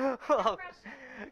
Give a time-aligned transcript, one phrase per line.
[0.00, 0.58] well,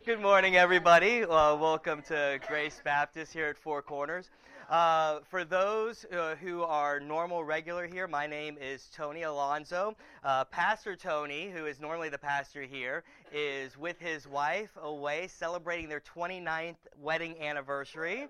[0.04, 1.22] good morning, everybody.
[1.22, 4.28] Uh, welcome to Grace Baptist here at Four Corners.
[4.68, 9.96] Uh, for those uh, who are normal, regular here, my name is Tony Alonso.
[10.22, 15.88] Uh, pastor Tony, who is normally the pastor here, is with his wife away celebrating
[15.88, 18.28] their 29th wedding anniversary.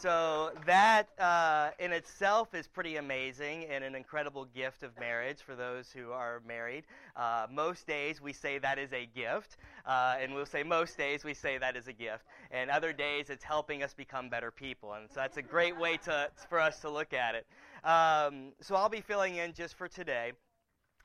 [0.00, 5.56] So that uh, in itself is pretty amazing and an incredible gift of marriage for
[5.56, 6.84] those who are married.
[7.16, 9.56] Uh, most days we say that is a gift,
[9.86, 13.28] uh, and we'll say most days we say that is a gift, and other days
[13.28, 16.78] it's helping us become better people, and so that's a great way to for us
[16.78, 17.44] to look at it.
[17.82, 20.30] Um, so I'll be filling in just for today.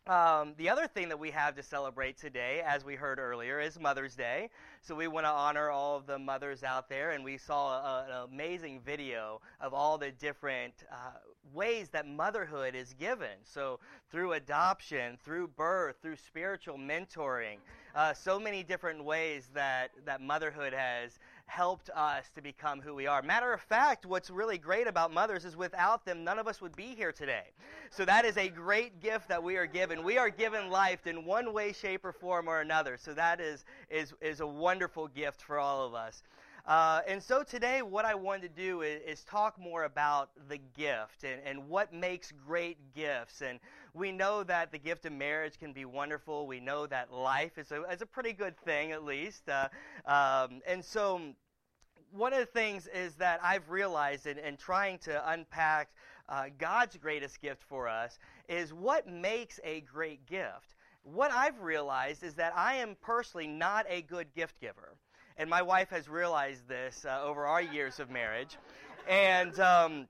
[0.06, 3.80] Um, the other thing that we have to celebrate today, as we heard earlier, is
[3.80, 4.50] Mother's Day.
[4.82, 8.06] So we want to honor all of the mothers out there, and we saw a,
[8.10, 10.96] an amazing video of all the different uh,
[11.54, 13.38] ways that motherhood is given.
[13.46, 13.80] So
[14.12, 17.60] through adoption, through birth, through spiritual mentoring,
[17.96, 21.17] uh, so many different ways that, that motherhood has
[21.56, 23.22] helped us to become who we are.
[23.22, 26.76] Matter of fact, what's really great about mothers is without them, none of us would
[26.76, 27.52] be here today.
[27.92, 30.04] So that is a great gift that we are given.
[30.04, 32.98] We are given life in one way, shape, or form or another.
[32.98, 36.23] So that is, is, is a wonderful gift for all of us.
[36.66, 40.60] Uh, and so today, what I wanted to do is, is talk more about the
[40.78, 43.42] gift and, and, what makes great gifts.
[43.42, 43.60] And
[43.94, 46.48] we know that the gift of marriage can be wonderful.
[46.48, 49.50] We know that life is a, is a pretty good thing, at least.
[49.50, 49.67] Uh,
[50.06, 51.20] um, and so,
[52.14, 55.89] one of the things is that I've realized in, in trying to unpack
[56.30, 60.75] uh, God's greatest gift for us is what makes a great gift.
[61.03, 64.95] What I've realized is that I am personally not a good gift giver
[65.38, 68.58] and my wife has realized this uh, over our years of marriage.
[69.08, 70.08] And um,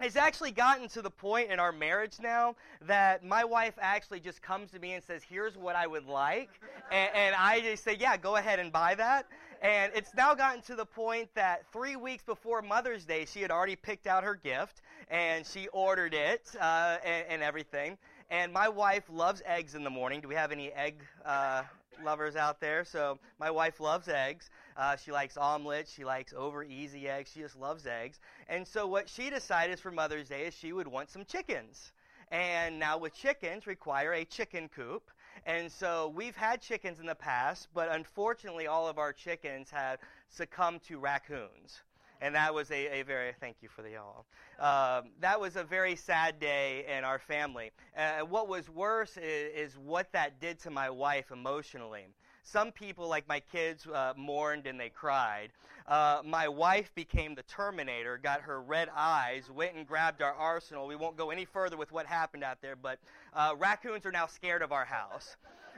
[0.00, 4.42] it's actually gotten to the point in our marriage now that my wife actually just
[4.42, 6.50] comes to me and says, Here's what I would like.
[6.92, 9.26] And, and, I just say, Yeah, go ahead and buy that.
[9.60, 13.50] And it's now gotten to the point that three weeks before Mother's Day, she had
[13.50, 17.98] already picked out her gift and she ordered it uh, and, and, everything.
[18.30, 20.20] And my wife loves eggs in the morning.
[20.20, 21.62] Do we have any egg uh,
[22.04, 22.84] lovers out there.
[22.84, 24.50] So my wife loves eggs.
[24.76, 25.92] Uh, she likes omelets.
[25.92, 27.30] She likes over easy eggs.
[27.32, 28.20] She just loves eggs.
[28.48, 31.92] And so what she decided for Mother's Day is she would want some chickens.
[32.30, 35.10] And now with chickens require a chicken coop.
[35.48, 39.98] And so we've had chickens in the past, but unfortunately all of our chickens have
[40.28, 41.80] succumbed to raccoons
[42.20, 44.24] and that was a, a very thank you for the y'all.
[44.58, 47.70] Um, that was a very sad day in our family.
[47.96, 52.06] Uh, what was worse is, is, what that did to my wife emotionally.
[52.50, 55.50] Some people, like my kids, uh, mourned and they cried.
[55.86, 60.86] Uh, my wife became the Terminator, got her red eyes, went and grabbed our arsenal.
[60.86, 62.98] We won't go any further with what happened out there, but
[63.34, 65.36] uh, raccoons are now scared of our house.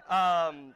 [0.08, 0.74] Um,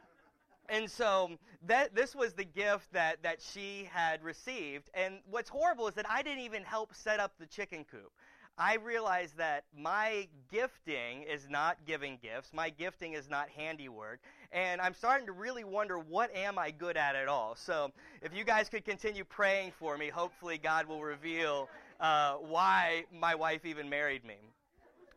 [0.67, 1.31] and so
[1.67, 4.89] that this was the gift that, that she had received.
[4.93, 8.11] And what's horrible is that I didn't even help set up the chicken coop.
[8.57, 12.51] I realized that my gifting is not giving gifts.
[12.53, 14.21] My gifting is not handiwork.
[14.55, 17.57] And I'm starting to really wonder what am I good at at all.
[17.57, 21.67] So if you guys could continue praying for me, hopefully God will reveal
[21.99, 24.37] uh, why my wife even married me.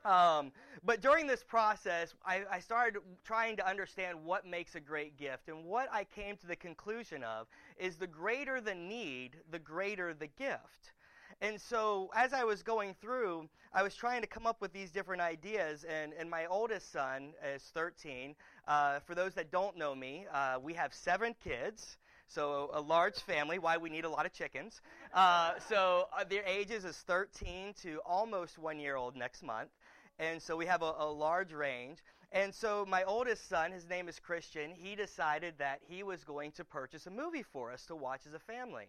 [0.05, 0.51] Um,
[0.85, 5.49] but during this process, I, I, started trying to understand what makes a great gift.
[5.49, 7.47] And what I came to the conclusion of
[7.79, 10.93] is the greater the need, the greater the gift.
[11.41, 14.91] And so, as I was going through, I was trying to come up with these
[14.91, 15.85] different ideas.
[15.85, 18.35] And, and my oldest son is 13.
[18.67, 21.97] Uh, for those that don't know me, uh, we have seven kids.
[22.27, 24.81] So a large family, why we need a lot of chickens.
[25.15, 29.71] Uh, so uh, their ages is 13 to almost one year old next month.
[30.19, 31.99] And so we have a, a large range.
[32.33, 36.51] And so my oldest son, his name is Christian, he decided that he was going
[36.53, 38.89] to purchase a movie for us to watch as a family.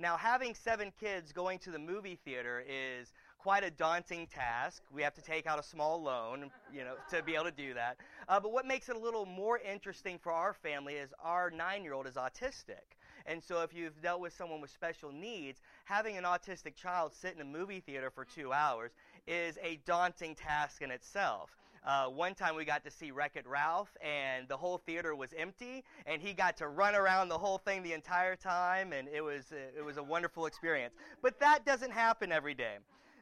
[0.00, 4.82] Now, having seven kids going to the movie theater is quite a daunting task.
[4.94, 7.74] We have to take out a small loan, you know, to be able to do
[7.74, 7.96] that.
[8.28, 12.06] Uh, but what makes it a little more interesting for our family is our nine-year-old
[12.06, 12.94] is autistic.
[13.26, 17.34] And so, if you've dealt with someone with special needs, having an autistic child sit
[17.34, 18.92] in a movie theater for two hours
[19.26, 21.56] is a daunting task in itself.
[21.88, 25.30] Uh, one time we got to see Wreck It Ralph, and the whole theater was
[25.34, 29.22] empty, and he got to run around the whole thing the entire time, and it
[29.22, 30.92] was it was a wonderful experience.
[31.22, 32.76] But that doesn't happen every day.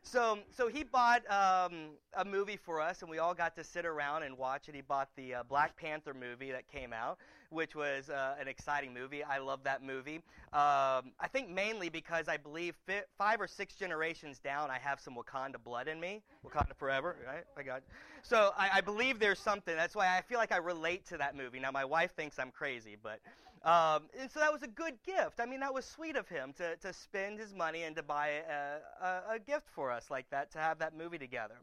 [0.06, 3.84] So so he bought um, a movie for us, and we all got to sit
[3.84, 4.74] around and watch it.
[4.74, 7.18] He bought the uh, Black Panther movie that came out,
[7.50, 9.22] which was uh, an exciting movie.
[9.24, 10.16] I love that movie.
[10.52, 15.00] Um, I think mainly because I believe fi- five or six generations down, I have
[15.00, 16.22] some Wakanda blood in me.
[16.44, 17.44] Wakanda forever, right?
[17.56, 17.82] I got.
[18.22, 19.74] So I, I believe there's something.
[19.76, 21.58] That's why I feel like I relate to that movie.
[21.60, 23.20] Now my wife thinks I'm crazy, but
[23.66, 25.40] um, and so that was a good gift.
[25.40, 28.28] I mean, that was sweet of him to, to spend his money and to buy
[28.48, 31.56] a, a, a gift for us like that, to have that movie together.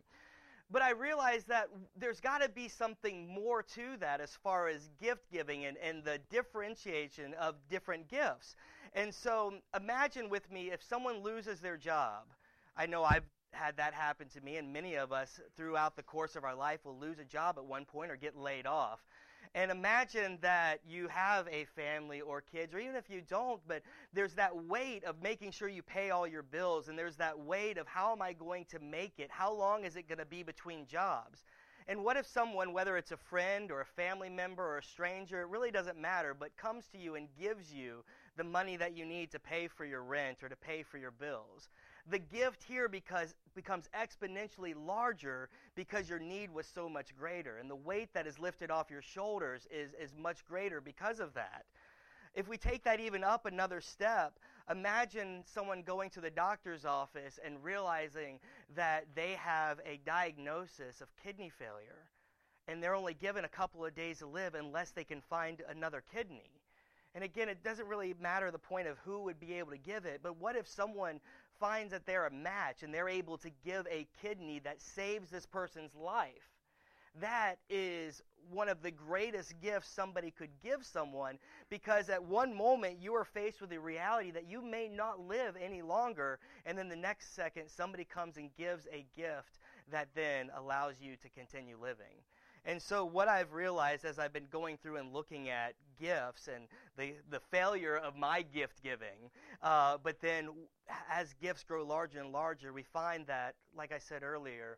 [0.70, 4.90] But I realized that there's got to be something more to that as far as
[5.00, 8.56] gift giving and, and the differentiation of different gifts.
[8.94, 12.24] And so imagine with me if someone loses their job.
[12.76, 16.36] I know I've had that happen to me, and many of us throughout the course
[16.36, 19.00] of our life will lose a job at one point or get laid off.
[19.56, 23.84] And imagine that you have a family or kids, or even if you don't, but
[24.12, 27.78] there's that weight of making sure you pay all your bills, and there's that weight
[27.78, 29.30] of how am I going to make it?
[29.30, 31.44] How long is it going to be between jobs?
[31.88, 35.42] And what if someone, whether it's a friend or a family member or a stranger,
[35.42, 38.04] it really doesn't matter, but comes to you and gives you
[38.38, 41.12] the money that you need to pay for your rent or to pay for your
[41.12, 41.70] bills?
[42.10, 47.58] The gift here because becomes exponentially larger because your need was so much greater.
[47.58, 51.34] And the weight that is lifted off your shoulders is, is much greater because of
[51.36, 51.66] that.
[52.34, 54.40] If we take that even up another step
[54.70, 58.40] imagine someone going to the doctor's office and realizing
[58.76, 62.08] that they have a diagnosis of kidney failure.
[62.68, 66.02] And they're only given a couple of days to live unless they can find another
[66.14, 66.62] kidney.
[67.16, 70.06] And again, it doesn't really matter the point of who would be able to give
[70.06, 71.20] it, but what if someone
[71.64, 75.46] finds that they're a match and they're able to give a kidney that saves this
[75.46, 76.52] person's life.
[77.22, 78.22] That is
[78.52, 81.38] one of the greatest gifts somebody could give someone
[81.70, 85.56] because at one moment you are faced with the reality that you may not live
[85.56, 90.52] any longer, and then the next second somebody comes and gives a gift that then
[90.58, 92.20] allows you to continue living.
[92.66, 96.68] And so, what I've realized as I've been going through and looking at gifts and
[96.98, 99.32] the, the failure of my gift giving,
[99.62, 100.50] uh, but then
[101.12, 104.78] as gifts grow larger and larger, we find that, like I said earlier,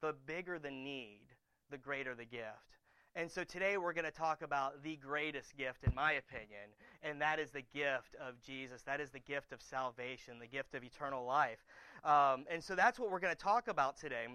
[0.00, 1.26] the bigger the need,
[1.70, 2.76] the greater the gift.
[3.14, 6.68] And so today we're going to talk about the greatest gift, in my opinion,
[7.02, 8.82] and that is the gift of Jesus.
[8.82, 11.64] That is the gift of salvation, the gift of eternal life.
[12.04, 14.26] Um, and so that's what we're going to talk about today.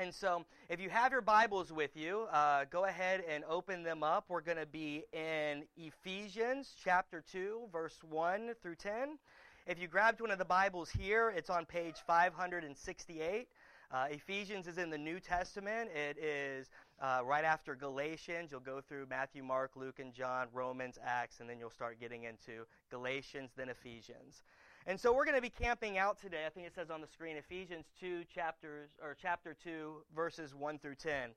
[0.00, 4.04] And so, if you have your Bibles with you, uh, go ahead and open them
[4.04, 4.26] up.
[4.28, 9.18] We're going to be in Ephesians chapter 2, verse 1 through 10.
[9.66, 13.48] If you grabbed one of the Bibles here, it's on page 568.
[13.90, 15.90] Uh, Ephesians is in the New Testament.
[15.92, 16.70] It is
[17.02, 18.52] uh, right after Galatians.
[18.52, 22.22] You'll go through Matthew, Mark, Luke, and John, Romans, Acts, and then you'll start getting
[22.22, 24.44] into Galatians, then Ephesians.
[24.88, 26.46] And so we're going to be camping out today.
[26.46, 30.78] I think it says on the screen Ephesians 2 chapters or chapter 2 verses 1
[30.78, 31.32] through 10.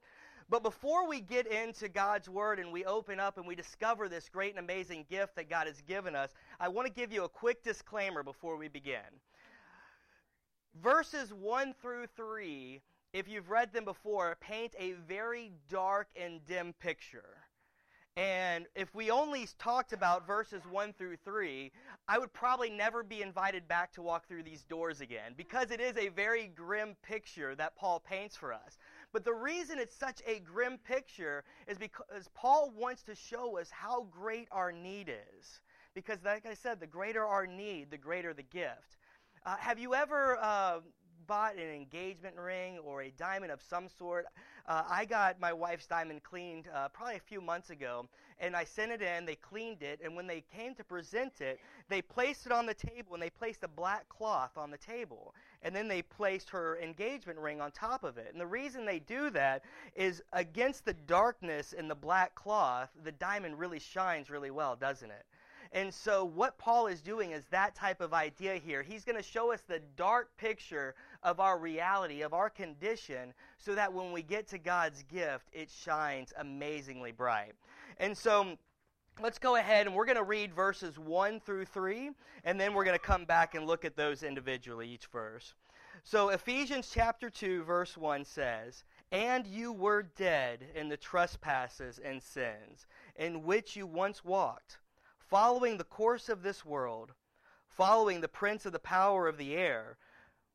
[0.49, 4.29] But before we get into God's word and we open up and we discover this
[4.29, 7.29] great and amazing gift that God has given us, I want to give you a
[7.29, 9.19] quick disclaimer before we begin.
[10.81, 12.79] Verses 1 through 3,
[13.11, 17.40] if you've read them before, paint a very dark and dim picture.
[18.17, 21.71] And if we only talked about verses 1 through 3,
[22.09, 25.79] I would probably never be invited back to walk through these doors again because it
[25.79, 28.77] is a very grim picture that Paul paints for us.
[29.13, 33.69] But the reason it's such a grim picture is because Paul wants to show us
[33.71, 35.61] how great our need is.
[35.93, 38.97] Because, like I said, the greater our need, the greater the gift.
[39.45, 40.79] Uh, have you ever uh,
[41.31, 44.25] bought an engagement ring or a diamond of some sort.
[44.67, 48.05] Uh, I got my wife's diamond cleaned uh, probably a few months ago,
[48.41, 49.25] and I sent it in.
[49.25, 52.73] They cleaned it, and when they came to present it, they placed it on the
[52.73, 56.77] table and they placed a black cloth on the table, and then they placed her
[56.79, 58.27] engagement ring on top of it.
[58.33, 59.63] And the reason they do that
[59.95, 65.11] is against the darkness in the black cloth, the diamond really shines really well, doesn't
[65.11, 65.25] it?
[65.73, 68.83] And so, what Paul is doing is that type of idea here.
[68.83, 73.73] He's going to show us the dark picture of our reality, of our condition, so
[73.75, 77.53] that when we get to God's gift, it shines amazingly bright.
[77.99, 78.57] And so,
[79.21, 82.11] let's go ahead and we're going to read verses 1 through 3,
[82.43, 85.53] and then we're going to come back and look at those individually, each verse.
[86.03, 92.21] So, Ephesians chapter 2, verse 1 says, And you were dead in the trespasses and
[92.21, 94.79] sins, in which you once walked
[95.31, 97.13] following the course of this world,
[97.69, 99.97] following the prince of the power of the air,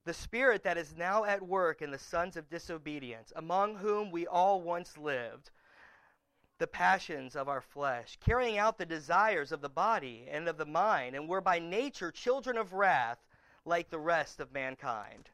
[0.04, 4.26] the spirit that is now at work in the sons of disobedience, among whom we
[4.26, 5.50] all once lived,
[6.58, 10.66] the passions of our flesh, carrying out the desires of the body and of the
[10.66, 13.18] mind, and were by nature children of wrath
[13.64, 15.30] like the rest of mankind.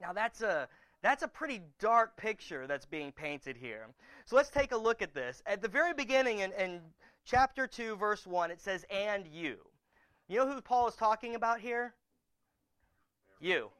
[0.00, 0.66] Now that's a
[1.02, 3.86] that's a pretty dark picture that's being painted here.
[4.24, 5.42] So let's take a look at this.
[5.46, 6.80] At the very beginning in, in
[7.24, 9.58] chapter 2, verse 1, it says, And you.
[10.28, 11.94] You know who Paul is talking about here?
[13.40, 13.70] You.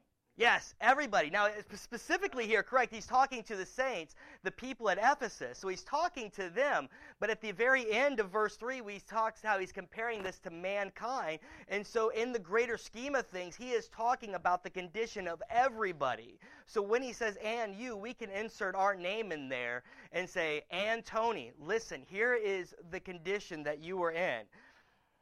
[0.41, 1.29] Yes, everybody.
[1.29, 5.59] Now, specifically here, correct, he's talking to the saints, the people at Ephesus.
[5.59, 6.89] So he's talking to them.
[7.19, 10.49] But at the very end of verse 3, we talks how he's comparing this to
[10.49, 11.41] mankind.
[11.67, 15.43] And so, in the greater scheme of things, he is talking about the condition of
[15.47, 16.39] everybody.
[16.65, 20.63] So when he says, and you, we can insert our name in there and say,
[20.71, 24.41] and Tony, listen, here is the condition that you were in.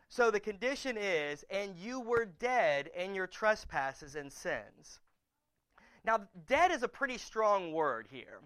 [0.07, 5.01] So the condition is, and you were dead in your trespasses and sins.
[6.05, 8.39] Now, dead is a pretty strong word here.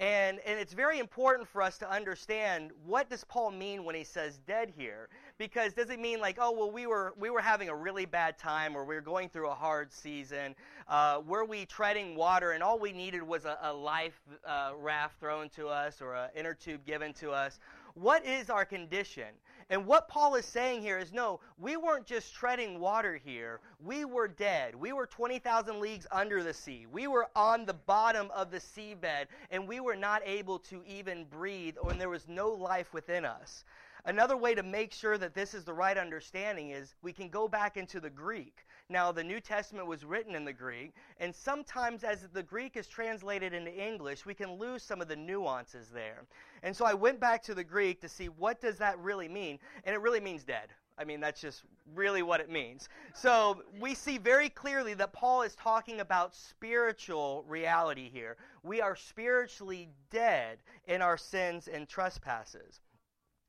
[0.00, 4.02] And, and it's very important for us to understand what does Paul mean when he
[4.02, 5.10] says dead here?
[5.36, 8.38] Because does it mean like, oh, well, we were, we were having a really bad
[8.38, 10.54] time or we were going through a hard season?
[10.88, 15.20] Uh, were we treading water and all we needed was a, a life uh, raft
[15.20, 17.60] thrown to us or an inner tube given to us?
[17.92, 19.28] What is our condition?
[19.70, 23.60] And what Paul is saying here is no, we weren't just treading water here.
[23.78, 24.74] We were dead.
[24.74, 26.86] We were 20,000 leagues under the sea.
[26.90, 31.24] We were on the bottom of the seabed, and we were not able to even
[31.24, 33.64] breathe, and there was no life within us.
[34.04, 37.46] Another way to make sure that this is the right understanding is we can go
[37.46, 38.66] back into the Greek.
[38.90, 42.88] Now, the New Testament was written in the Greek, and sometimes as the Greek is
[42.88, 46.24] translated into English, we can lose some of the nuances there.
[46.64, 49.60] And so I went back to the Greek to see what does that really mean,
[49.84, 50.70] and it really means dead.
[50.98, 51.62] I mean, that's just
[51.94, 52.88] really what it means.
[53.14, 58.36] So we see very clearly that Paul is talking about spiritual reality here.
[58.64, 62.80] We are spiritually dead in our sins and trespasses.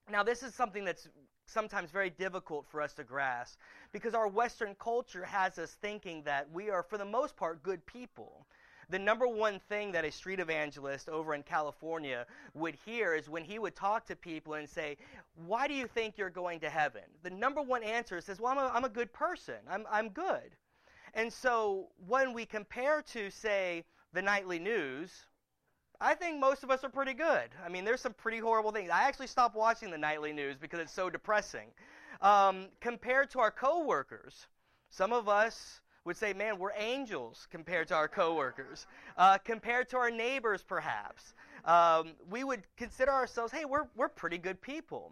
[0.10, 1.10] Now, this is something that's
[1.46, 3.60] sometimes very difficult for us to grasp
[3.92, 7.86] because our Western culture has us thinking that we are, for the most part, good
[7.86, 8.46] people.
[8.90, 13.44] The number one thing that a street evangelist over in California would hear is when
[13.46, 14.98] he would talk to people and say,
[15.36, 17.04] Why do you think you're going to heaven?
[17.24, 19.56] The number one answer is, Well, I'm a, I'm a good person.
[19.70, 20.56] I'm, I'm good.
[21.14, 25.26] And so when we compare to, say, the nightly news,
[26.00, 27.50] I think most of us are pretty good.
[27.64, 28.90] I mean, there's some pretty horrible things.
[28.90, 31.68] I actually stopped watching the nightly news because it's so depressing.
[32.22, 34.48] Um, compared to our coworkers,
[34.90, 38.88] some of us would say, man, we're angels compared to our coworkers.
[39.18, 41.34] Uh, compared to our neighbors, perhaps.
[41.66, 45.12] Um, we would consider ourselves, hey, we're, we're pretty good people.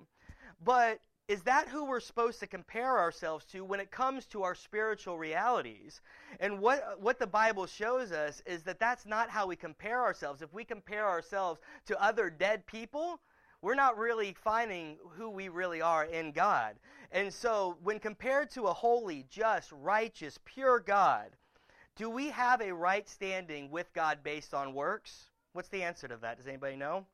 [0.64, 4.56] But is that who we're supposed to compare ourselves to when it comes to our
[4.56, 6.02] spiritual realities?
[6.40, 10.42] And what, what the Bible shows us is that that's not how we compare ourselves.
[10.42, 13.20] If we compare ourselves to other dead people,
[13.62, 16.76] we're not really finding who we really are in God.
[17.12, 21.36] And so, when compared to a holy, just, righteous, pure God,
[21.96, 25.32] do we have a right standing with God based on works?
[25.54, 26.38] What's the answer to that?
[26.38, 27.06] Does anybody know?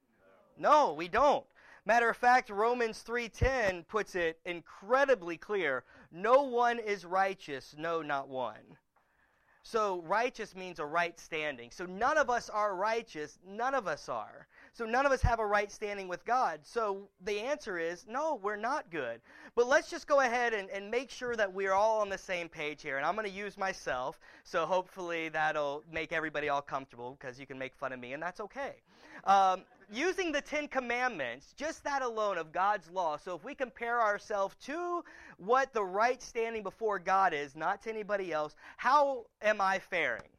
[0.58, 1.46] No, no we don't.
[1.86, 5.84] Matter of fact, Romans 3:10 puts it incredibly clear.
[6.12, 8.78] No one is righteous, no not one.
[9.62, 11.72] So righteous means a right standing.
[11.72, 14.48] So none of us are righteous, none of us are.
[14.76, 16.60] So none of us have a right standing with God.
[16.64, 19.22] So the answer is no, we're not good.
[19.56, 22.50] But let's just go ahead and, and make sure that we're all on the same
[22.50, 22.98] page here.
[22.98, 24.20] And I'm going to use myself.
[24.44, 28.22] So hopefully that'll make everybody all comfortable because you can make fun of me, and
[28.22, 28.74] that's okay.
[29.24, 33.16] Um, using the Ten Commandments, just that alone of God's law.
[33.16, 35.06] So if we compare ourselves to
[35.38, 40.30] what the right standing before God is, not to anybody else, how am I faring?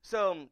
[0.00, 0.48] So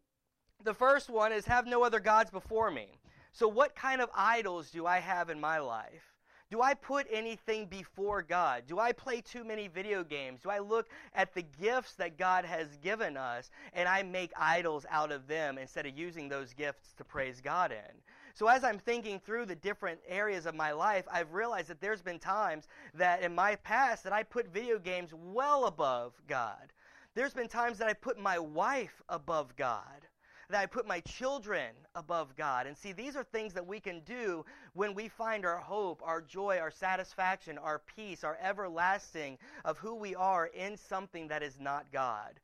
[0.62, 2.88] the first one is have no other gods before me.
[3.32, 6.14] So, what kind of idols do I have in my life?
[6.50, 8.64] Do I put anything before God?
[8.66, 10.40] Do I play too many video games?
[10.42, 14.84] Do I look at the gifts that God has given us and I make idols
[14.90, 18.02] out of them instead of using those gifts to praise God in?
[18.34, 22.02] So as I'm thinking through the different areas of my life, I've realized that there's
[22.02, 26.72] been times that in my past that I put video games well above God.
[27.14, 30.08] There's been times that I put my wife above God
[30.50, 32.66] that I put my children above God.
[32.66, 36.20] And see, these are things that we can do when we find our hope, our
[36.20, 41.58] joy, our satisfaction, our peace, our everlasting of who we are in something that is
[41.58, 42.40] not God.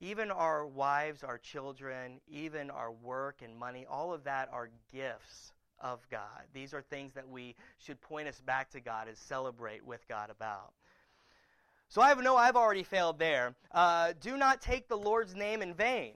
[0.00, 5.52] Even our wives, our children, even our work and money, all of that are gifts
[5.80, 6.44] of God.
[6.52, 10.30] These are things that we should point us back to God and celebrate with God
[10.30, 10.72] about.
[11.88, 13.54] So I know I've already failed there.
[13.70, 16.14] Uh, do not take the Lord's name in vain.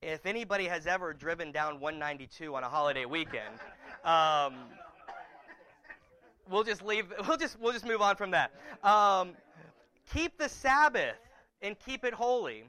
[0.00, 3.54] If anybody has ever driven down 192 on a holiday weekend,
[4.04, 4.54] um,
[6.48, 7.12] we'll just leave.
[7.26, 8.52] We'll just we'll just move on from that.
[8.84, 9.32] Um,
[10.12, 11.16] keep the Sabbath
[11.62, 12.64] and keep it holy.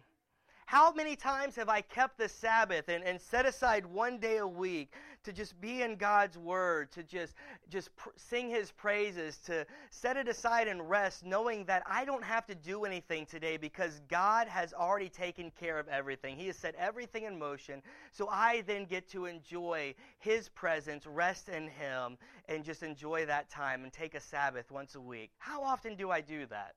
[0.70, 4.46] How many times have I kept the Sabbath and, and set aside one day a
[4.46, 7.34] week to just be in God's Word, to just,
[7.72, 12.24] just pr- sing His praises, to set it aside and rest, knowing that I don't
[12.24, 16.38] have to do anything today because God has already taken care of everything.
[16.38, 17.82] He has set everything in motion.
[18.12, 23.50] So I then get to enjoy His presence, rest in Him, and just enjoy that
[23.50, 25.32] time and take a Sabbath once a week.
[25.40, 26.76] How often do I do that?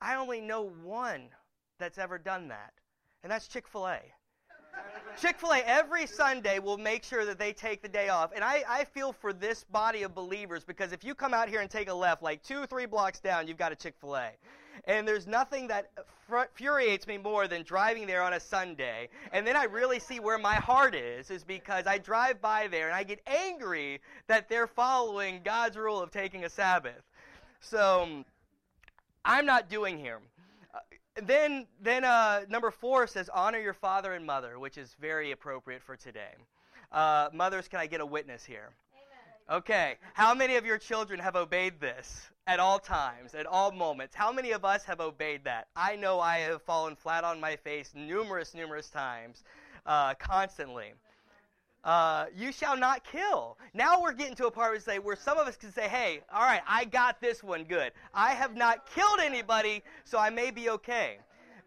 [0.00, 1.22] I only know one
[1.80, 2.72] that's ever done that,
[3.26, 3.98] and that's Chick fil A.
[5.20, 8.30] Chick fil A every Sunday will make sure that they take the day off.
[8.32, 11.60] And I, I feel for this body of believers because if you come out here
[11.60, 14.28] and take a left, like two, three blocks down, you've got a Chick fil A.
[14.84, 15.90] And there's nothing that
[16.30, 19.08] infuriates me more than driving there on a Sunday.
[19.32, 22.86] And then I really see where my heart is, is because I drive by there
[22.86, 27.02] and I get angry that they're following God's rule of taking a Sabbath.
[27.58, 28.22] So
[29.24, 30.20] I'm not doing here
[31.22, 35.82] then then uh, number four says honor your father and mother, which is very appropriate
[35.82, 36.34] for today.
[36.92, 38.70] Uh, mothers, can I get a witness here?
[38.94, 39.58] Amen.
[39.58, 39.96] Okay.
[40.14, 44.14] How many of your children have obeyed this at all times, at all moments?
[44.14, 45.68] How many of us have obeyed that?
[45.74, 49.42] I know I have fallen flat on my face numerous, numerous times,
[49.84, 50.92] uh, constantly
[51.86, 53.56] uh, you shall not kill.
[53.72, 56.20] Now we're getting to a part where, say, where some of us can say, hey,
[56.34, 57.92] all right, I got this one good.
[58.12, 61.18] I have not killed anybody, so I may be okay.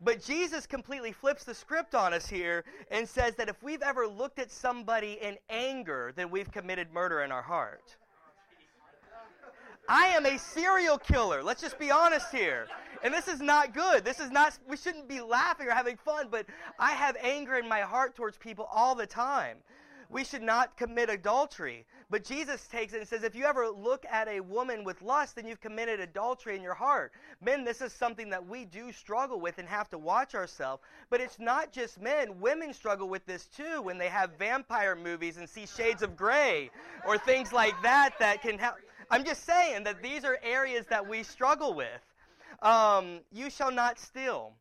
[0.01, 4.07] But Jesus completely flips the script on us here and says that if we've ever
[4.07, 7.95] looked at somebody in anger, then we've committed murder in our heart.
[9.87, 11.41] I am a serial killer.
[11.41, 12.67] Let's just be honest here.
[13.03, 14.03] And this is not good.
[14.03, 16.45] This is not, we shouldn't be laughing or having fun, but
[16.77, 19.57] I have anger in my heart towards people all the time
[20.09, 21.85] we should not commit adultery.
[22.09, 25.35] But Jesus takes it and says, if you ever look at a woman with lust,
[25.35, 27.11] then you've committed adultery in your heart.
[27.41, 30.81] Men, this is something that we do struggle with and have to watch ourselves.
[31.11, 32.39] But it's not just men.
[32.39, 36.71] Women struggle with this too when they have vampire movies and see shades of gray
[37.05, 38.75] or things like that that can help.
[39.11, 41.87] I'm just saying that these are areas that we struggle with.
[42.61, 44.53] Um, you shall not steal.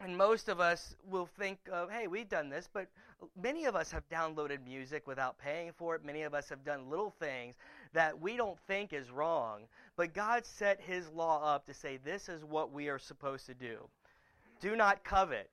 [0.00, 2.86] And most of us will think of, hey, we've done this, but
[3.40, 6.04] many of us have downloaded music without paying for it.
[6.04, 7.56] Many of us have done little things
[7.92, 9.62] that we don't think is wrong.
[9.96, 13.54] But God set His law up to say this is what we are supposed to
[13.54, 13.88] do.
[14.60, 15.50] Do not covet.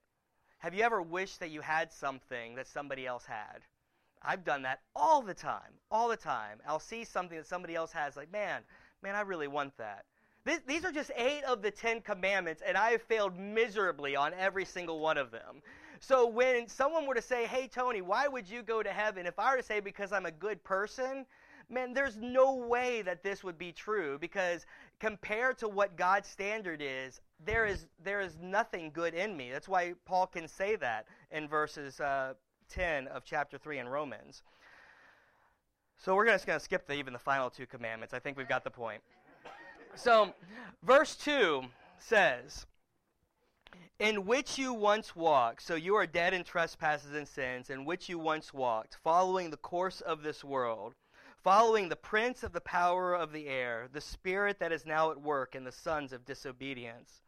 [0.60, 3.60] Have you ever wished that you had something that somebody else had?
[4.22, 6.60] I've done that all the time, all the time.
[6.68, 8.64] I'll see something that somebody else has, like, man,
[9.04, 10.06] man, I really want that.
[10.68, 14.66] These are just eight of the Ten Commandments, and I have failed miserably on every
[14.66, 15.62] single one of them.
[16.08, 19.26] So when someone were to say, hey, Tony, why would you go to heaven?
[19.26, 21.26] If I were to say, because I'm a good person,
[21.68, 24.68] man, there's no way that this would be true because
[25.00, 29.50] compared to what God's standard is, there is, there is nothing good in me.
[29.52, 32.36] That's why Paul can say that in verses uh,
[32.70, 34.44] 10 of chapter 3 in Romans.
[35.98, 38.14] So we're just going to skip the, even the final two commandments.
[38.14, 39.02] I think we've got the point.
[39.96, 40.36] So,
[40.84, 41.64] verse 2
[41.98, 42.68] says,
[44.00, 45.62] in which you once walked.
[45.62, 49.58] So you are dead in trespasses and sins, in which you once walked, following the
[49.58, 50.96] course of this world,
[51.44, 55.22] following the prince of the power of the air, the spirit that is now at
[55.22, 57.22] work in the sons of disobedience,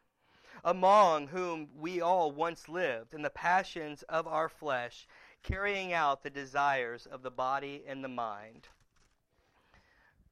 [0.63, 5.08] among whom we all once lived in the passions of our flesh,
[5.43, 8.67] carrying out the desires of the body and the mind.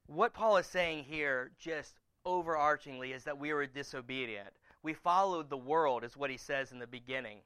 [0.07, 1.95] What Paul is saying here, just
[2.25, 4.49] overarchingly, is that we were disobedient
[4.85, 7.39] we followed the world, is what he says in the beginning.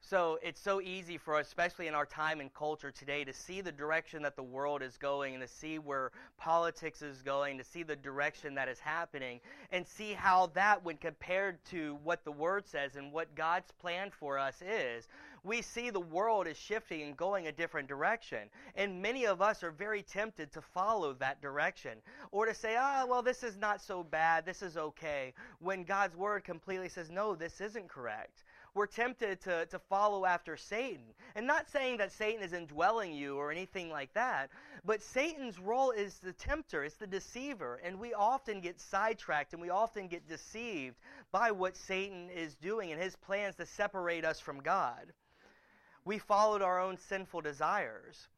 [0.00, 3.60] So it's so easy for us, especially in our time and culture today, to see
[3.60, 7.64] the direction that the world is going and to see where politics is going, to
[7.64, 12.32] see the direction that is happening, and see how that, when compared to what the
[12.32, 15.08] Word says and what God's plan for us is,
[15.44, 18.48] we see the world is shifting and going a different direction.
[18.76, 21.98] And many of us are very tempted to follow that direction
[22.30, 26.16] or to say, ah, well, this is not so bad, this is okay, when God's
[26.16, 31.04] Word completely says, no, this isn't correct we're tempted to, to follow after Satan.
[31.34, 34.50] And not saying that Satan is indwelling you or anything like that,
[34.84, 37.80] but Satan's role is the tempter, it's the deceiver.
[37.82, 40.96] And we often get sidetracked and we often get deceived
[41.32, 45.12] by what Satan is doing and his plans to separate us from God.
[46.04, 48.28] We followed our own sinful desires.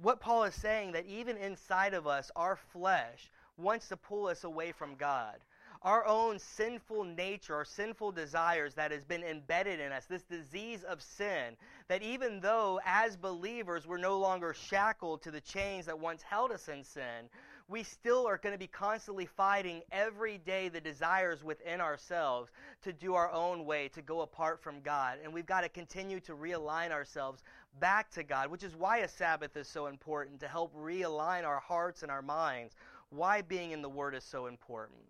[0.00, 4.44] What Paul is saying that even inside of us, our flesh wants to pull us
[4.44, 5.36] away from God
[5.84, 10.84] our own sinful nature, our sinful desires that has been embedded in us, this disease
[10.84, 11.56] of sin,
[11.88, 16.52] that even though as believers we're no longer shackled to the chains that once held
[16.52, 17.28] us in sin,
[17.68, 22.50] we still are going to be constantly fighting every day the desires within ourselves
[22.82, 25.18] to do our own way, to go apart from God.
[25.24, 27.42] And we've got to continue to realign ourselves
[27.80, 31.60] back to God, which is why a Sabbath is so important to help realign our
[31.60, 32.74] hearts and our minds.
[33.10, 35.01] Why being in the Word is so important.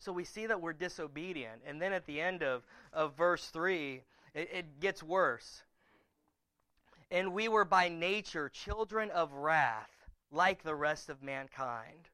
[0.00, 1.62] So we see that we're disobedient.
[1.66, 4.02] And then at the end of, of verse 3,
[4.34, 5.62] it, it gets worse.
[7.10, 9.90] And we were by nature children of wrath,
[10.32, 12.08] like the rest of mankind.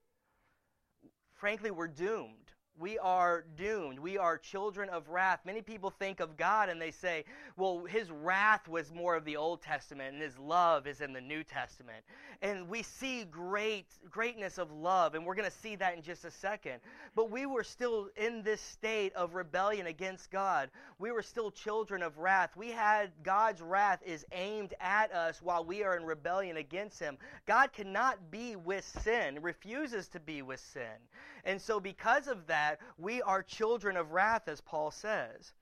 [1.35, 2.46] Frankly, we're doomed
[2.79, 3.99] we are doomed.
[3.99, 5.41] We are children of wrath.
[5.45, 7.25] Many people think of God and they say,
[7.57, 11.21] well, his wrath was more of the Old Testament and his love is in the
[11.21, 12.05] New Testament.
[12.43, 16.25] And we see great greatness of love and we're going to see that in just
[16.25, 16.81] a second.
[17.15, 20.71] But we were still in this state of rebellion against God.
[20.99, 22.57] We were still children of wrath.
[22.57, 27.17] We had God's wrath is aimed at us while we are in rebellion against him.
[27.47, 30.83] God cannot be with sin, refuses to be with sin.
[31.47, 35.53] And so because of that, we are children of wrath, as Paul says.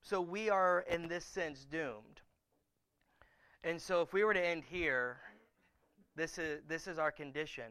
[0.00, 2.20] So we are, in this sense, doomed.
[3.64, 5.16] And so if we were to end here,
[6.14, 7.64] this is, this is our condition.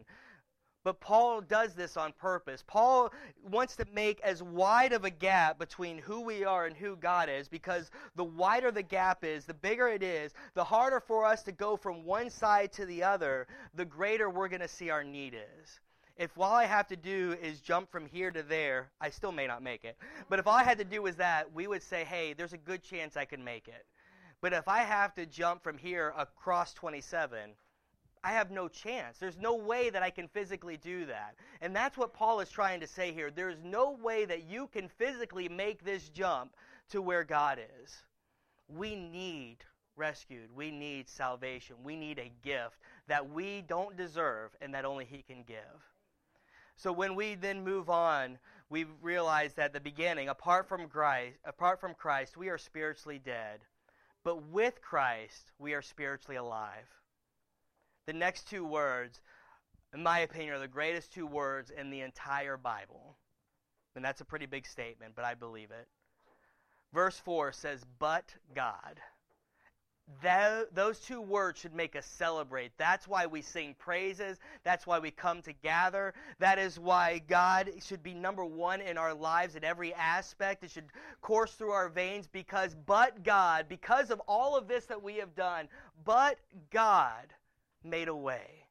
[0.84, 2.66] But Paul does this on purpose.
[2.68, 3.14] Paul
[3.50, 7.30] wants to make as wide of a gap between who we are and who God
[7.30, 11.44] is because the wider the gap is, the bigger it is, the harder for us
[11.44, 15.06] to go from one side to the other, the greater we're going to see our
[15.06, 15.80] need is
[16.18, 19.48] if all I have to do is jump from here to there, I still may
[19.48, 19.98] not make it.
[20.30, 22.58] But if all I had to do was that, we would say, hey, there's a
[22.58, 23.86] good chance I can make it.
[24.42, 27.52] But if I have to jump from here across 27,
[28.24, 29.18] I have no chance.
[29.18, 31.36] There's no way that I can physically do that.
[31.62, 33.32] And that's what Paul is trying to say here.
[33.32, 36.56] There's no way that you can physically make this jump
[36.90, 38.04] to where God is.
[38.68, 39.58] We need
[39.96, 40.56] rescued.
[40.56, 41.78] We need salvation.
[41.84, 45.93] We need a gift that we don't deserve and that only He can give.
[46.76, 48.38] So when we then move on,
[48.70, 53.60] we realize that the beginning, apart from Christ, apart from Christ, we are spiritually dead.
[54.24, 56.90] But with Christ, we are spiritually alive.
[58.06, 59.22] The next two words,
[59.94, 63.18] in my opinion, are the greatest two words in the entire Bible.
[63.96, 65.88] And that's a pretty big statement, but I believe it.
[66.94, 69.00] Verse 4 says, But God
[70.74, 72.72] those two words should make us celebrate.
[72.78, 74.40] That's why we sing praises.
[74.64, 76.14] That's why we come together.
[76.40, 80.64] That is why God should be number one in our lives in every aspect.
[80.64, 80.86] It should
[81.22, 85.36] course through our veins because, but God, because of all of this that we have
[85.36, 85.68] done,
[86.06, 86.38] but
[86.72, 87.34] God
[87.84, 88.66] made a way.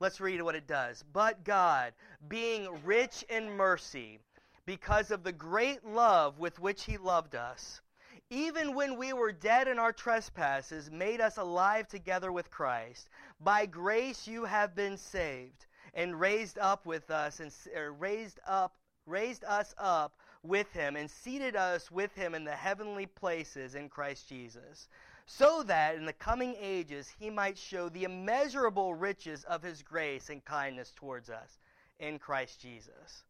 [0.00, 1.04] Let's read what it does.
[1.12, 1.92] But God,
[2.26, 4.18] being rich in mercy,
[4.64, 7.82] because of the great love with which He loved us,
[8.30, 13.10] even when we were dead in our trespasses, made us alive together with Christ.
[13.40, 18.76] By grace you have been saved, and raised up with us, and er, raised up,
[19.04, 20.14] raised us up
[20.44, 24.88] with him, and seated us with him in the heavenly places in Christ Jesus,
[25.26, 30.30] so that in the coming ages he might show the immeasurable riches of his grace
[30.30, 31.58] and kindness towards us
[31.98, 33.24] in Christ Jesus.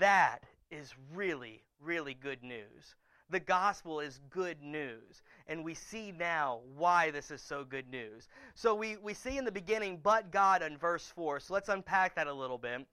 [0.00, 0.40] That
[0.72, 2.96] is really, really good news
[3.30, 5.22] the gospel is good news.
[5.46, 8.28] And we see now why this is so good news.
[8.54, 11.40] So we, we see in the beginning, but God in verse 4.
[11.40, 12.86] So let's unpack that a little bit.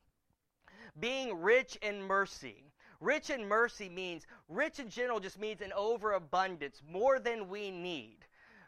[0.99, 2.63] Being rich in mercy.
[3.01, 8.19] Rich in mercy means, rich in general just means an overabundance, more than we need.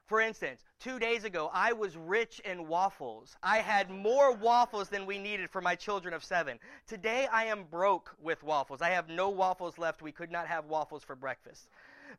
[0.07, 3.35] For instance, two days ago, I was rich in waffles.
[3.43, 6.59] I had more waffles than we needed for my children of seven.
[6.87, 8.81] Today, I am broke with waffles.
[8.81, 10.01] I have no waffles left.
[10.01, 11.67] We could not have waffles for breakfast.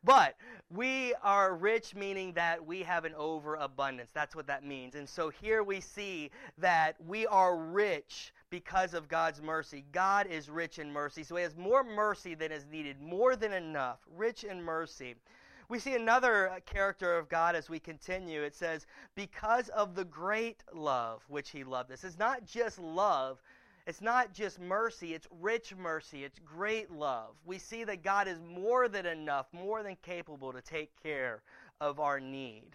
[0.03, 0.35] But
[0.69, 4.11] we are rich, meaning that we have an overabundance.
[4.13, 4.93] That's what that means.
[4.93, 9.83] And so here we see that we are rich because of God's mercy.
[9.91, 11.23] God is rich in mercy.
[11.23, 15.15] So he has more mercy than is needed, more than enough, rich in mercy.
[15.69, 18.41] We see another uh, character of God as we continue.
[18.41, 22.03] It says, because of the great love which he loved us.
[22.03, 23.39] It's not just love,
[23.85, 27.35] it's not just mercy, it's rich mercy, it's great love.
[27.45, 31.43] We see that God is more than enough, more than capable to take care
[31.79, 32.71] of our need.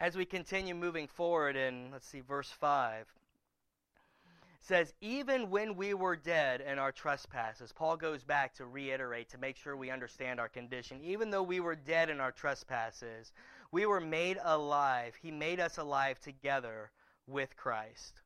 [0.00, 3.06] As we continue moving forward in, let's see, verse 5
[4.62, 9.38] says, even when we were dead in our trespasses, Paul goes back to reiterate to
[9.38, 11.00] make sure we understand our condition.
[11.02, 13.32] Even though we were dead in our trespasses,
[13.72, 15.14] we were made alive.
[15.20, 16.90] He made us alive together
[17.26, 18.22] with Christ.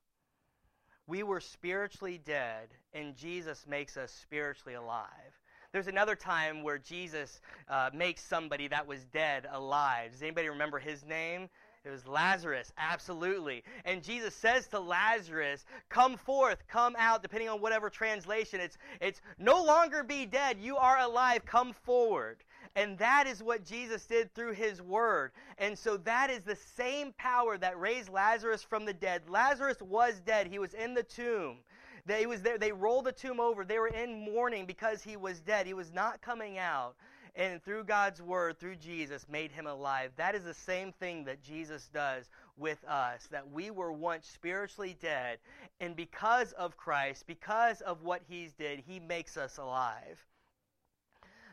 [1.06, 5.40] We were spiritually dead, and Jesus makes us spiritually alive.
[5.72, 10.12] There's another time where Jesus uh, makes somebody that was dead alive.
[10.12, 11.48] Does anybody remember his name?
[11.86, 13.62] It was Lazarus, absolutely.
[13.84, 18.60] And Jesus says to Lazarus, Come forth, come out, depending on whatever translation.
[18.60, 22.38] It's, it's no longer be dead, you are alive, come forward.
[22.74, 25.30] And that is what Jesus did through his word.
[25.58, 29.22] And so that is the same power that raised Lazarus from the dead.
[29.28, 31.58] Lazarus was dead, he was in the tomb.
[32.04, 32.58] They was there.
[32.58, 33.64] They rolled the tomb over.
[33.64, 35.66] They were in mourning because he was dead.
[35.66, 36.94] He was not coming out
[37.36, 40.10] and through God's word, through Jesus, made him alive.
[40.16, 44.96] That is the same thing that Jesus does with us, that we were once spiritually
[45.00, 45.38] dead,
[45.78, 50.24] and because of Christ, because of what he's did, he makes us alive.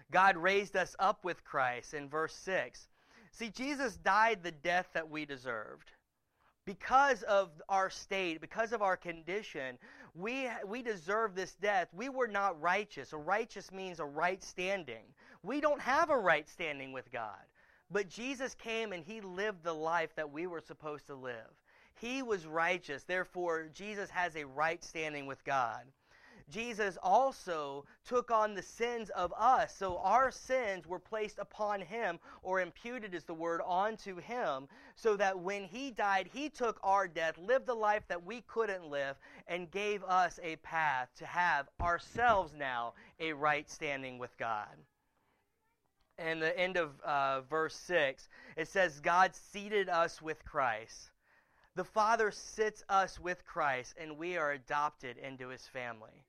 [0.10, 2.88] God raised us up with Christ in verse 6.
[3.32, 5.92] See, Jesus died the death that we deserved.
[6.66, 9.78] Because of our state, because of our condition,
[10.16, 11.90] we, we deserve this death.
[11.92, 13.12] We were not righteous.
[13.12, 15.04] A righteous means a right standing.
[15.44, 17.44] We don't have a right standing with God.
[17.92, 21.52] But Jesus came and he lived the life that we were supposed to live.
[21.96, 23.04] He was righteous.
[23.04, 25.84] Therefore, Jesus has a right standing with God.
[26.50, 29.76] Jesus also took on the sins of us.
[29.76, 35.18] So our sins were placed upon him, or imputed is the word, onto him, so
[35.18, 39.18] that when he died, he took our death, lived the life that we couldn't live,
[39.48, 44.78] and gave us a path to have ourselves now a right standing with God
[46.18, 51.12] and the end of uh, verse 6, it says, God seated us with Christ.
[51.76, 56.24] The Father sits us with Christ, and we are adopted into his family.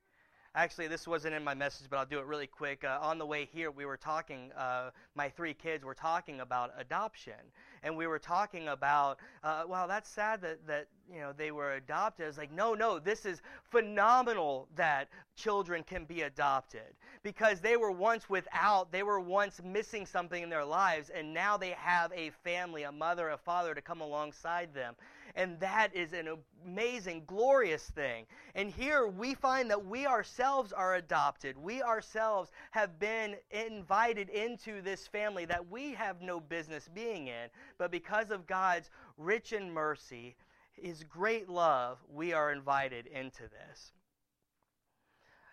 [0.57, 2.85] Actually, this wasn't in my message, but I'll do it really quick.
[2.85, 6.71] Uh, on the way here, we were talking, uh, my three kids were talking about
[6.79, 7.35] adoption.
[7.83, 11.73] And we were talking about, uh, well, that's sad that, that, you know, they were
[11.73, 12.29] adopted.
[12.29, 16.95] It's like, no, no, this is phenomenal that children can be adopted.
[17.25, 21.57] Because they were once without, they were once missing something in their lives, and now
[21.57, 24.95] they have a family, a mother, a father to come alongside them.
[25.37, 26.29] And that is an
[26.64, 28.27] amazing, glorious thing.
[28.55, 31.59] And here we find that we ourselves are adopted.
[31.59, 37.49] We ourselves have been invited into this family that we have no business being in.
[37.79, 40.37] But because of God's rich in mercy,
[40.73, 43.92] his great love, we are invited into this.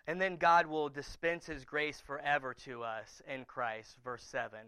[0.06, 4.58] And then God will dispense his grace forever to us in Christ, verse 7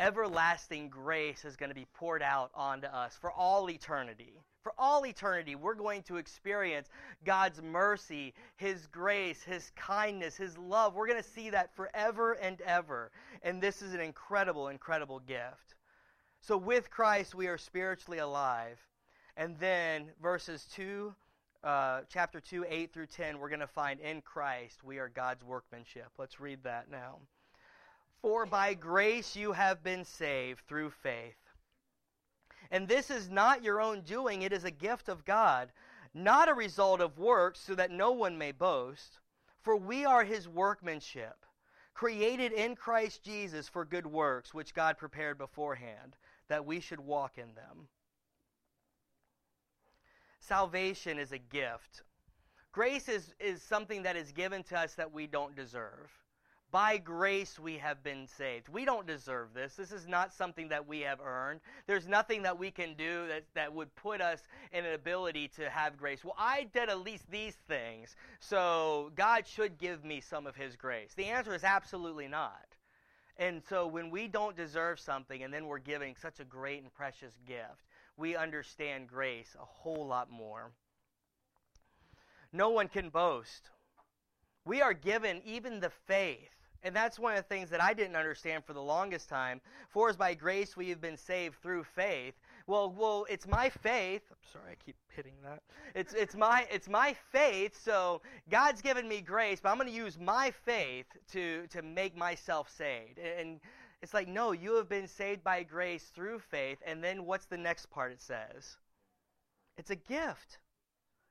[0.00, 4.40] everlasting grace is going to be poured out onto us for all eternity.
[4.62, 6.88] For all eternity, we're going to experience
[7.24, 10.94] God's mercy, His grace, His kindness, His love.
[10.94, 13.10] We're going to see that forever and ever.
[13.42, 15.76] And this is an incredible, incredible gift.
[16.40, 18.78] So, with Christ, we are spiritually alive.
[19.36, 21.14] And then, verses 2,
[21.62, 25.44] uh, chapter 2, 8 through 10, we're going to find in Christ we are God's
[25.44, 26.08] workmanship.
[26.18, 27.18] Let's read that now.
[28.22, 31.36] For by grace you have been saved through faith.
[32.70, 35.72] And this is not your own doing, it is a gift of God,
[36.14, 39.18] not a result of works, so that no one may boast.
[39.60, 41.44] For we are his workmanship,
[41.94, 46.16] created in Christ Jesus for good works, which God prepared beforehand,
[46.48, 47.88] that we should walk in them.
[50.40, 52.02] Salvation is a gift.
[52.72, 56.10] Grace is, is something that is given to us that we don't deserve.
[56.70, 58.68] By grace we have been saved.
[58.68, 59.74] We don't deserve this.
[59.74, 61.60] This is not something that we have earned.
[61.88, 64.40] There's nothing that we can do that, that would put us
[64.72, 66.24] in an ability to have grace.
[66.24, 70.76] Well, I did at least these things, so God should give me some of His
[70.76, 71.12] grace.
[71.16, 72.66] The answer is absolutely not.
[73.36, 76.92] And so when we don't deserve something and then we're giving such a great and
[76.92, 80.70] precious gift, we understand grace a whole lot more.
[82.52, 83.70] No one can boast.
[84.64, 88.16] We are given even the faith and that's one of the things that I didn't
[88.16, 89.60] understand for the longest time.
[89.88, 92.34] For as by grace we have been saved through faith.
[92.66, 94.22] Well, well, it's my faith.
[94.30, 95.62] I'm sorry, I keep hitting that.
[95.94, 97.78] It's it's my it's my faith.
[97.82, 102.16] So God's given me grace, but I'm going to use my faith to to make
[102.16, 103.18] myself saved.
[103.18, 103.60] And
[104.02, 106.78] it's like, no, you have been saved by grace through faith.
[106.86, 108.12] And then what's the next part?
[108.12, 108.76] It says,
[109.76, 110.58] it's a gift.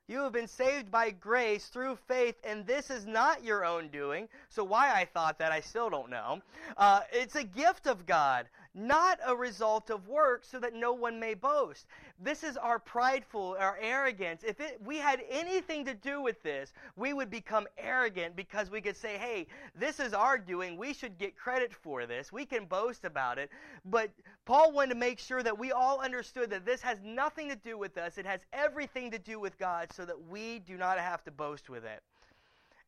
[0.09, 4.27] You have been saved by grace through faith, and this is not your own doing.
[4.49, 6.41] So, why I thought that, I still don't know.
[6.77, 8.47] Uh, it's a gift of God,
[8.79, 11.87] not a result of work, so that no one may boast.
[12.21, 14.43] This is our prideful, our arrogance.
[14.43, 18.81] If it, we had anything to do with this, we would become arrogant because we
[18.81, 20.77] could say, hey, this is our doing.
[20.77, 22.31] We should get credit for this.
[22.31, 23.49] We can boast about it.
[23.85, 24.11] But
[24.45, 27.77] Paul wanted to make sure that we all understood that this has nothing to do
[27.77, 31.23] with us, it has everything to do with God, so that we do not have
[31.25, 32.01] to boast with it.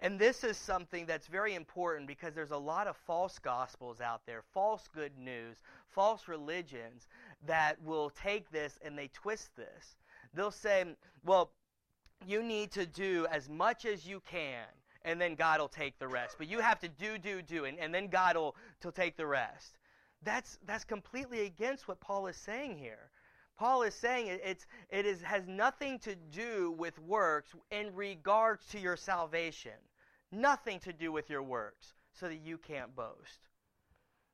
[0.04, 4.22] And this is something that's very important because there's a lot of false gospels out
[4.26, 5.58] there, false good news,
[5.90, 7.06] false religions
[7.46, 9.96] that will take this and they twist this.
[10.34, 10.86] They'll say,
[11.24, 11.52] well,
[12.26, 14.66] you need to do as much as you can,
[15.04, 16.36] and then God will take the rest.
[16.40, 19.28] But you have to do, do, do, and, and then God will to take the
[19.28, 19.78] rest.
[20.24, 23.12] That's, that's completely against what Paul is saying here.
[23.58, 28.66] Paul is saying it, it's, it is, has nothing to do with works in regards
[28.68, 29.74] to your salvation.
[30.32, 33.48] Nothing to do with your works, so that you can't boast.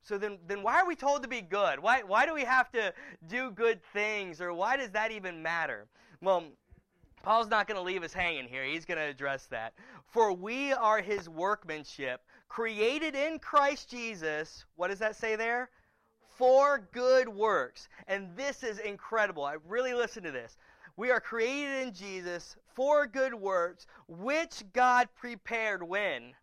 [0.03, 1.79] So then, then why are we told to be good?
[1.79, 2.93] Why, why do we have to
[3.27, 4.39] do good things?
[4.39, 5.87] Or why does that even matter?
[6.21, 6.45] Well,
[7.23, 8.63] Paul's not going to leave us hanging here.
[8.63, 9.73] He's going to address that.
[10.05, 14.63] For we are his workmanship, created in Christ Jesus.
[14.77, 15.69] What does that say there?
[16.37, 17.89] For good works.
[18.07, 19.43] And this is incredible.
[19.43, 20.55] I really listen to this.
[20.95, 26.33] We are created in Jesus for good works, which God prepared when?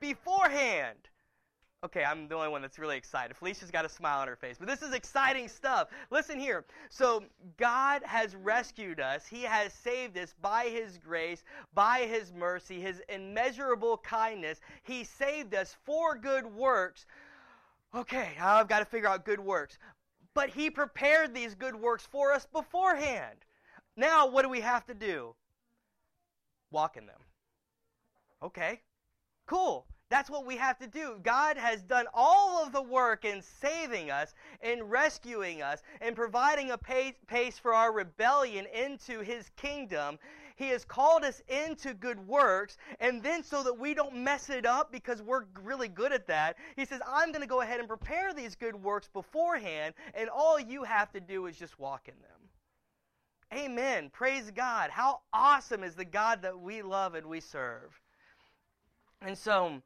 [0.00, 1.08] Beforehand
[1.84, 3.36] Okay, I'm the only one that's really excited.
[3.36, 5.88] Felicia's got a smile on her face, but this is exciting stuff.
[6.10, 6.64] Listen here.
[6.90, 7.24] So,
[7.56, 9.26] God has rescued us.
[9.26, 11.42] He has saved us by His grace,
[11.74, 14.60] by His mercy, His immeasurable kindness.
[14.84, 17.04] He saved us for good works.
[17.92, 19.76] Okay, I've got to figure out good works.
[20.34, 23.38] But He prepared these good works for us beforehand.
[23.96, 25.34] Now, what do we have to do?
[26.72, 27.20] Walk in them.
[28.42, 28.80] Okay,
[29.46, 29.86] cool.
[30.10, 31.18] That's what we have to do.
[31.22, 36.70] God has done all of the work in saving us, in rescuing us, in providing
[36.70, 40.18] a pace for our rebellion into His kingdom.
[40.56, 44.66] He has called us into good works, and then so that we don't mess it
[44.66, 47.88] up because we're really good at that, He says, I'm going to go ahead and
[47.88, 52.14] prepare these good works beforehand, and all you have to do is just walk in
[52.20, 52.41] them.
[53.52, 54.08] Amen.
[54.10, 54.90] Praise God.
[54.90, 58.00] How awesome is the God that we love and we serve.
[59.20, 59.82] And so,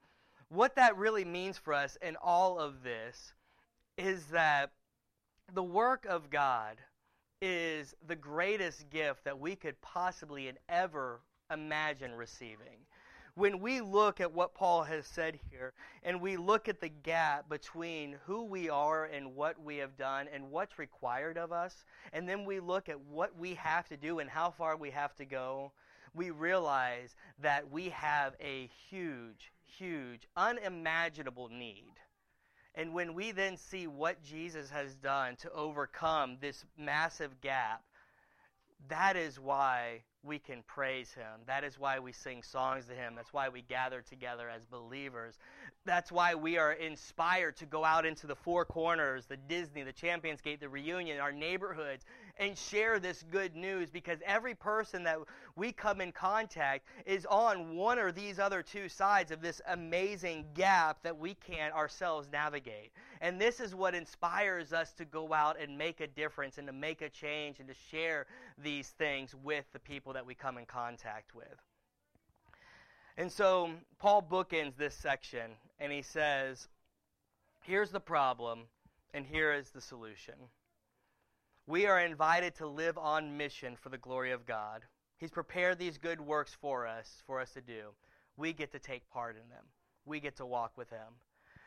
[0.49, 3.33] what that really means for us in all of this
[3.99, 4.71] is that
[5.53, 6.77] the work of God
[7.43, 11.21] is the greatest gift that we could possibly and ever
[11.53, 12.87] imagine receiving.
[13.37, 17.51] When we look at what Paul has said here, and we look at the gap
[17.51, 22.27] between who we are and what we have done and what's required of us, and
[22.27, 25.27] then we look at what we have to do and how far we have to
[25.27, 25.73] go,
[26.15, 31.93] we realize that we have a huge, huge, unimaginable need.
[32.75, 37.85] And when we then see what Jesus has done to overcome this massive gap,
[38.89, 41.41] that is why we can praise him.
[41.47, 43.15] That is why we sing songs to him.
[43.15, 45.39] That's why we gather together as believers.
[45.85, 49.93] That's why we are inspired to go out into the four corners, the Disney, the
[49.93, 52.05] Champions Gate, the reunion, our neighborhoods,
[52.39, 55.19] and share this good news because every person that
[55.55, 60.45] we come in contact is on one or these other two sides of this amazing
[60.55, 62.93] gap that we can't ourselves navigate.
[63.21, 66.73] And this is what inspires us to go out and make a difference and to
[66.73, 68.27] make a change and to share
[68.59, 71.47] these things with the people that we come in contact with.
[73.17, 76.69] And so Paul bookends this section and he says,
[77.63, 78.61] Here's the problem,
[79.13, 80.35] and here is the solution.
[81.69, 84.83] We are invited to live on mission for the glory of God.
[85.19, 87.89] He's prepared these good works for us, for us to do.
[88.37, 89.65] We get to take part in them.
[90.05, 91.15] We get to walk with Him.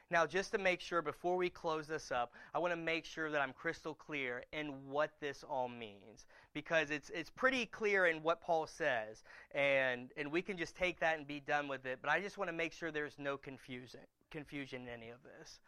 [0.09, 3.29] Now, just to make sure, before we close this up, I want to make sure
[3.29, 6.27] that I'm crystal clear in what this all means.
[6.53, 11.01] Because it's, it's pretty clear in what Paul says, and, and we can just take
[11.01, 11.99] that and be done with it.
[12.01, 13.99] But I just want to make sure there's no confusion,
[14.31, 15.59] confusion in any of this.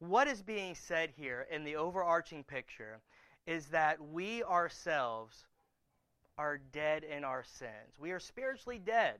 [0.00, 3.00] What is being said here in the overarching picture
[3.48, 5.46] is that we ourselves
[6.36, 7.98] are dead in our sins.
[7.98, 9.16] We are spiritually dead.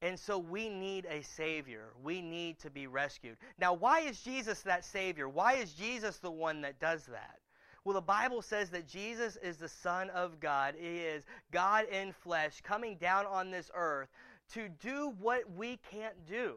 [0.00, 1.90] And so we need a Savior.
[2.02, 3.36] We need to be rescued.
[3.58, 5.28] Now, why is Jesus that Savior?
[5.28, 7.38] Why is Jesus the one that does that?
[7.84, 10.74] Well, the Bible says that Jesus is the Son of God.
[10.78, 14.08] He is God in flesh coming down on this earth
[14.54, 16.56] to do what we can't do.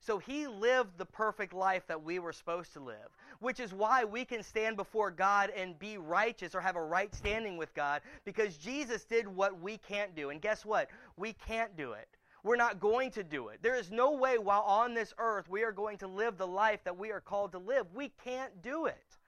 [0.00, 4.04] So he lived the perfect life that we were supposed to live, which is why
[4.04, 8.00] we can stand before God and be righteous or have a right standing with God
[8.24, 10.30] because Jesus did what we can't do.
[10.30, 10.88] And guess what?
[11.18, 12.08] We can't do it.
[12.42, 13.62] We're not going to do it.
[13.62, 16.82] There is no way while on this earth we are going to live the life
[16.84, 17.86] that we are called to live.
[17.94, 19.18] We can't do it.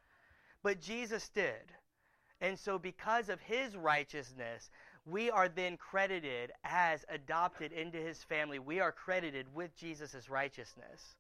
[0.63, 1.73] But Jesus did.
[2.41, 4.71] And so, because of his righteousness,
[5.05, 8.59] we are then credited as adopted into his family.
[8.59, 11.17] We are credited with Jesus' righteousness.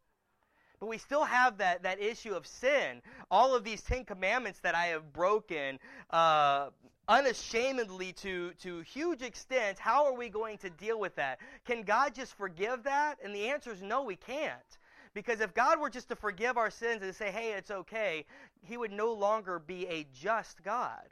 [0.80, 3.02] But we still have that, that issue of sin.
[3.30, 5.78] All of these Ten Commandments that I have broken
[6.10, 6.68] uh,
[7.08, 11.38] unashamedly to, to huge extent, how are we going to deal with that?
[11.64, 13.18] Can God just forgive that?
[13.24, 14.78] And the answer is no, we can't.
[15.14, 18.26] Because if God were just to forgive our sins and say, hey, it's okay,
[18.62, 21.08] he would no longer be a just God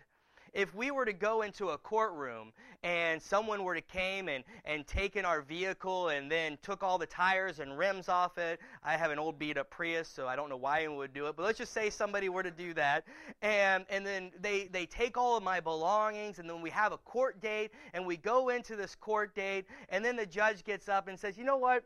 [0.55, 2.53] if we were to go into a courtroom
[2.85, 7.07] and someone were to came and, and taken our vehicle and then took all the
[7.07, 10.49] tires and rims off it, I have an old beat up Prius, so I don't
[10.49, 13.05] know why anyone would do it, but let's just say somebody were to do that,
[13.43, 16.99] and, and then they, they take all of my belongings, and then we have a
[16.99, 21.09] court date, and we go into this court date, and then the judge gets up
[21.09, 21.83] and says, you know what?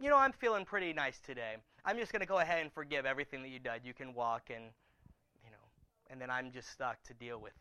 [0.00, 1.56] You know, I'm feeling pretty nice today.
[1.84, 3.84] I'm just going to go ahead and forgive everything that you did.
[3.84, 4.64] You can walk and,
[5.44, 5.56] you know,
[6.08, 7.52] and then I'm just stuck to deal with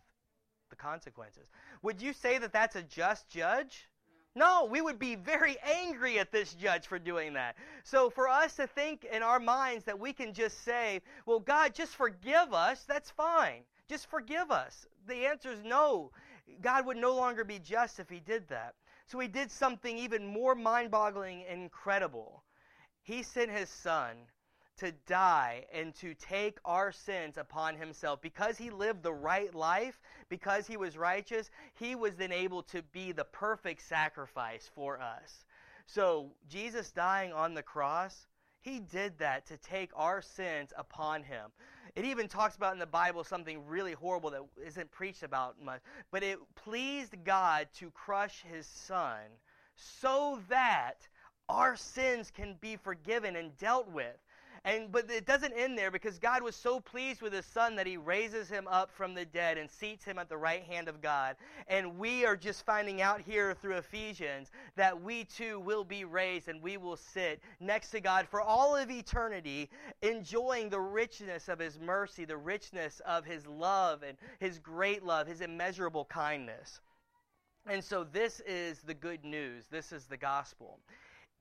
[0.69, 1.47] the consequences.
[1.81, 3.87] Would you say that that's a just judge?
[4.35, 7.55] No, we would be very angry at this judge for doing that.
[7.83, 11.73] So, for us to think in our minds that we can just say, well, God,
[11.73, 13.63] just forgive us, that's fine.
[13.87, 14.85] Just forgive us.
[15.07, 16.11] The answer is no.
[16.61, 18.75] God would no longer be just if he did that.
[19.07, 22.43] So, he did something even more mind boggling and incredible.
[23.01, 24.15] He sent his son
[24.79, 28.21] to die and to take our sins upon himself.
[28.21, 29.99] Because he lived the right life,
[30.29, 35.45] because he was righteous, he was then able to be the perfect sacrifice for us.
[35.85, 38.27] So, Jesus dying on the cross,
[38.61, 41.49] he did that to take our sins upon him.
[41.95, 45.81] It even talks about in the Bible something really horrible that isn't preached about much,
[46.11, 49.21] but it pleased God to crush his son
[49.75, 51.07] so that
[51.47, 54.17] our sins can be forgiven and dealt with.
[54.65, 57.87] And but it doesn't end there because God was so pleased with his son that
[57.87, 61.01] he raises him up from the dead and seats him at the right hand of
[61.01, 61.35] God.
[61.67, 66.47] And we are just finding out here through Ephesians that we too will be raised
[66.47, 69.69] and we will sit next to God for all of eternity
[70.01, 75.27] enjoying the richness of his mercy, the richness of his love and his great love,
[75.27, 76.81] his immeasurable kindness.
[77.65, 79.65] And so this is the good news.
[79.69, 80.79] This is the gospel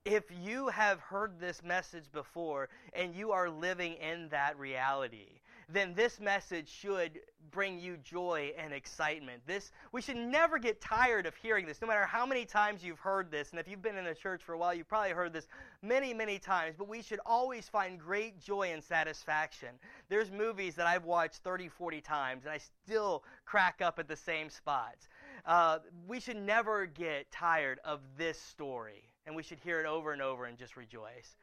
[0.05, 5.39] if you have heard this message before and you are living in that reality,
[5.71, 7.19] then this message should
[7.51, 9.41] bring you joy and excitement.
[9.45, 12.99] This we should never get tired of hearing this, no matter how many times you've
[12.99, 13.51] heard this.
[13.51, 15.47] And if you've been in the church for a while, you've probably heard this
[15.81, 16.75] many, many times.
[16.77, 19.69] But we should always find great joy and satisfaction.
[20.07, 24.15] There's movies that I've watched 30, 40 times, and I still crack up at the
[24.15, 25.07] same spots.
[25.45, 30.11] Uh, we should never get tired of this story and we should hear it over
[30.13, 31.35] and over and just rejoice.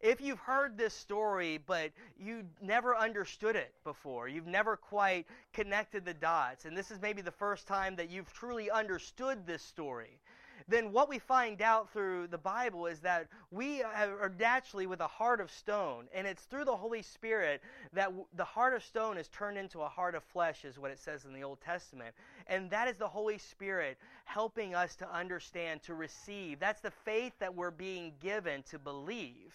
[0.00, 6.06] If you've heard this story, but you never understood it before, you've never quite connected
[6.06, 10.18] the dots, and this is maybe the first time that you've truly understood this story,
[10.68, 15.06] then what we find out through the Bible is that we are naturally with a
[15.06, 17.60] heart of stone, and it's through the Holy Spirit
[17.92, 20.98] that the heart of stone is turned into a heart of flesh, is what it
[20.98, 22.14] says in the Old Testament.
[22.50, 26.58] And that is the Holy Spirit helping us to understand, to receive.
[26.58, 29.54] That's the faith that we're being given to believe.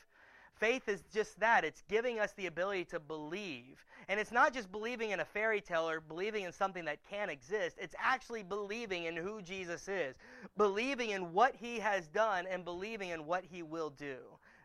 [0.60, 1.66] Faith is just that.
[1.66, 3.84] It's giving us the ability to believe.
[4.08, 7.30] And it's not just believing in a fairy tale or believing in something that can't
[7.30, 7.76] exist.
[7.80, 10.16] It's actually believing in who Jesus is,
[10.56, 14.18] believing in what he has done, and believing in what he will do.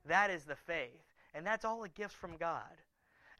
[0.07, 0.91] That is the faith.
[1.35, 2.63] And that's all a gift from God.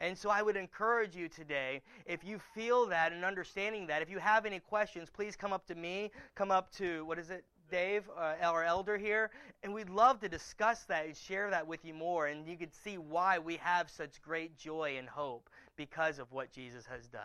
[0.01, 4.11] And so I would encourage you today, if you feel that and understanding that, if
[4.11, 7.45] you have any questions, please come up to me, come up to, what is it,
[7.71, 9.31] Dave, uh, our elder here,
[9.63, 12.27] and we'd love to discuss that and share that with you more.
[12.27, 16.51] And you could see why we have such great joy and hope because of what
[16.51, 17.21] Jesus has done.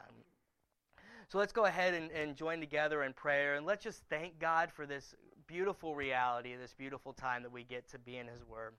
[1.29, 4.69] So let's go ahead and, and join together in prayer, and let's just thank God
[4.71, 5.15] for this
[5.47, 8.73] beautiful reality, this beautiful time that we get to be in His Word.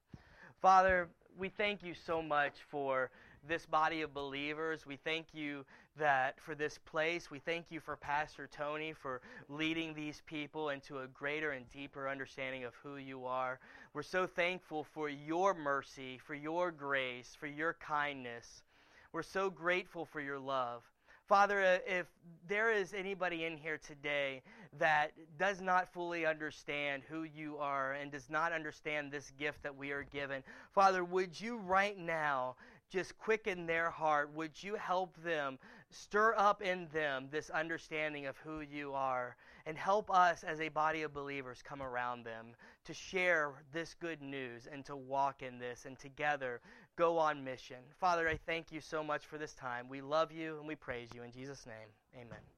[0.62, 3.10] Father, we thank you so much for
[3.48, 4.86] this body of believers.
[4.86, 5.64] We thank you
[5.98, 7.30] that for this place.
[7.30, 12.08] We thank you for Pastor Tony for leading these people into a greater and deeper
[12.08, 13.58] understanding of who you are.
[13.94, 18.62] We're so thankful for your mercy, for your grace, for your kindness.
[19.12, 20.82] We're so grateful for your love.
[21.26, 22.06] Father, uh, if
[22.46, 24.42] there is anybody in here today
[24.78, 29.76] that does not fully understand who you are and does not understand this gift that
[29.76, 32.54] we are given, Father, would you right now
[32.90, 34.32] just quicken their heart?
[34.34, 35.58] Would you help them
[35.90, 40.68] stir up in them this understanding of who you are and help us as a
[40.68, 42.46] body of believers come around them
[42.84, 46.60] to share this good news and to walk in this and together
[46.96, 47.78] go on mission.
[47.98, 49.88] Father, I thank you so much for this time.
[49.88, 51.22] We love you and we praise you.
[51.22, 52.55] In Jesus' name, amen.